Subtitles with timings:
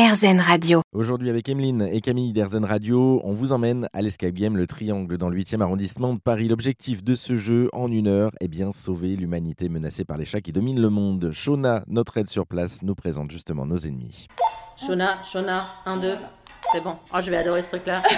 [0.00, 0.80] RZN Radio.
[0.94, 5.18] Aujourd'hui avec Emeline et Camille d'Erzen Radio, on vous emmène à l'Escape Game, le Triangle
[5.18, 6.48] dans le 8e arrondissement de Paris.
[6.48, 10.40] L'objectif de ce jeu en une heure est bien sauver l'humanité menacée par les chats
[10.40, 11.32] qui dominent le monde.
[11.32, 14.26] Shona, notre aide sur place, nous présente justement nos ennemis.
[14.78, 16.14] Shona, Shona, 1, 2,
[16.72, 16.96] c'est bon.
[17.14, 18.02] Oh, je vais adorer ce truc-là.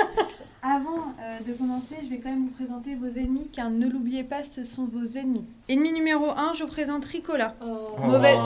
[0.62, 4.24] Avant euh, de commencer, je vais quand même vous présenter vos ennemis, car ne l'oubliez
[4.24, 5.44] pas, ce sont vos ennemis.
[5.68, 7.54] Ennemi numéro 1, je vous présente Ricola.
[7.98, 8.36] Mauvais.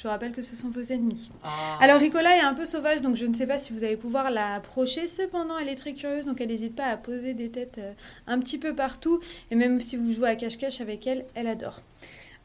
[0.00, 1.28] Je vous rappelle que ce sont vos ennemis.
[1.78, 4.30] Alors Ricola est un peu sauvage, donc je ne sais pas si vous allez pouvoir
[4.30, 5.06] la approcher.
[5.06, 7.92] Cependant, elle est très curieuse, donc elle n'hésite pas à poser des têtes euh,
[8.26, 9.20] un petit peu partout.
[9.50, 11.82] Et même si vous jouez à cache-cache avec elle, elle adore.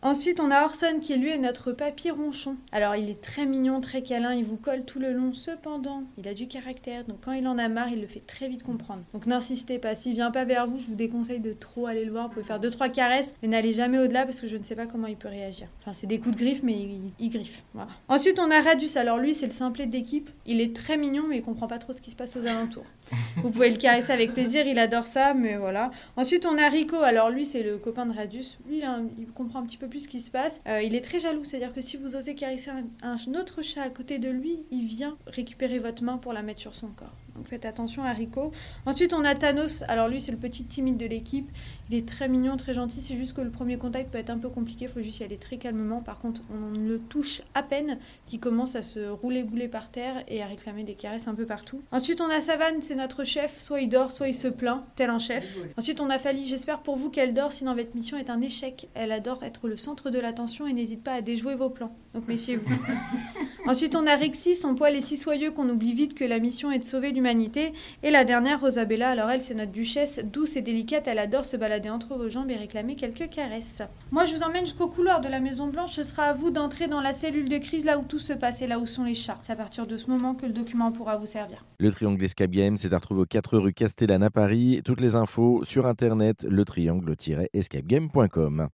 [0.02, 2.58] Ensuite, on a Orson qui lui est notre papy ronchon.
[2.72, 5.34] Alors, il est très mignon, très câlin, il vous colle tout le long.
[5.34, 8.48] Cependant, il a du caractère, donc quand il en a marre, il le fait très
[8.48, 9.02] vite comprendre.
[9.14, 9.96] Donc, n'insistez pas.
[9.96, 12.28] S'il vient pas vers vous, je vous déconseille de trop aller le voir.
[12.28, 14.76] Vous pouvez faire deux trois caresses, mais n'allez jamais au-delà parce que je ne sais
[14.76, 15.68] pas comment il peut réagir.
[15.82, 17.64] Enfin, c'est des coups de griffe, mais il, il griffe.
[17.74, 17.90] Voilà.
[18.08, 18.98] Ensuite, on a Radius.
[18.98, 20.30] Alors, lui, c'est le simplet de l'équipe.
[20.46, 22.86] Il est très mignon, mais il comprend pas trop ce qui se passe aux alentours.
[23.38, 25.90] Vous pouvez le caresser avec plaisir, il adore ça, mais voilà.
[26.16, 26.98] Ensuite, on a Rico.
[26.98, 28.60] Alors, lui, c'est le copain de Radius.
[28.68, 30.62] Lui, il, a un- il comprend un petit peu plus ce qui se passe.
[30.68, 33.82] Euh, il est très jaloux, c'est-à-dire que si vous osez caresser un, un autre chat
[33.82, 37.18] à côté de lui, il vient récupérer votre main pour la mettre sur son corps.
[37.36, 38.52] Donc faites attention à Rico.
[38.86, 39.84] Ensuite, on a Thanos.
[39.88, 41.50] Alors lui, c'est le petit timide de l'équipe.
[41.90, 43.02] Il est très mignon, très gentil.
[43.02, 44.86] C'est juste que le premier contact peut être un peu compliqué.
[44.86, 46.02] Il faut juste y aller très calmement.
[46.02, 50.24] Par contre, on le touche à peine, qui commence à se rouler bouler par terre
[50.28, 51.82] et à réclamer des caresses un peu partout.
[51.92, 53.60] Ensuite, on a Savane, c'est notre chef.
[53.60, 55.60] Soit il dort, soit il se plaint, tel un chef.
[55.78, 56.46] Ensuite, on a Fali.
[56.46, 58.88] J'espère pour vous qu'elle dort, sinon votre mission est un échec.
[58.94, 61.96] Elle adore être le centre de l'attention et n'hésite pas à déjouer vos plans.
[62.14, 62.70] Donc méfiez-vous.
[63.68, 66.72] Ensuite, on a Rexy, son poil est si soyeux qu'on oublie vite que la mission
[66.72, 67.74] est de sauver l'humanité.
[68.04, 71.58] Et la dernière, Rosabella, alors elle, c'est notre duchesse, douce et délicate, elle adore se
[71.58, 73.82] balader entre vos jambes et réclamer quelques caresses.
[74.12, 76.88] Moi, je vous emmène jusqu'au couloir de la Maison Blanche, ce sera à vous d'entrer
[76.88, 79.16] dans la cellule de crise, là où tout se passe et là où sont les
[79.16, 79.40] chats.
[79.42, 81.66] C'est à partir de ce moment que le document pourra vous servir.
[81.80, 84.82] Le Triangle Escape Game, c'est à retrouver aux 4 rue Castellane à Paris.
[84.86, 88.68] Toutes les infos sur internet, le triangle-escapegame.com.